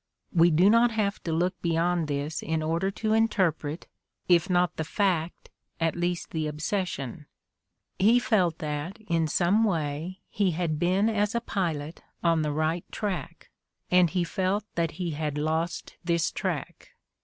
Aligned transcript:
We 0.33 0.49
do 0.49 0.67
not 0.67 0.89
have 0.89 1.21
to 1.25 1.31
look 1.31 1.61
beyond 1.61 2.07
this 2.07 2.41
in 2.41 2.63
order 2.63 2.89
to 2.89 3.13
interpret, 3.13 3.85
if 4.27 4.49
not 4.49 4.75
the 4.75 4.83
fact, 4.83 5.51
at 5.79 5.95
least 5.95 6.31
the 6.31 6.47
obsession. 6.47 7.27
He 7.99 8.17
felt 8.17 8.57
that, 8.57 8.97
in 9.07 9.27
some 9.27 9.63
way, 9.63 10.21
he 10.31 10.53
had 10.57 10.79
been 10.79 11.07
as 11.07 11.35
a 11.35 11.39
pilot 11.39 12.01
on 12.23 12.41
the 12.41 12.51
right 12.51 12.83
track; 12.91 13.51
and 13.91 14.09
he 14.09 14.23
felt 14.23 14.65
that 14.73 14.93
he 14.97 15.11
had 15.11 15.37
lost 15.37 15.97
this 16.03 16.31
track. 16.31 16.95